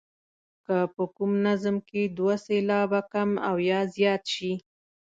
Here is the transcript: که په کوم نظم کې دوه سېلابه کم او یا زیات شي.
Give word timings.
که 0.65 0.77
په 0.95 1.03
کوم 1.15 1.31
نظم 1.47 1.75
کې 1.89 2.01
دوه 2.17 2.35
سېلابه 2.45 3.01
کم 3.11 3.29
او 3.47 3.55
یا 3.69 3.79
زیات 3.95 4.23
شي. 4.33 4.53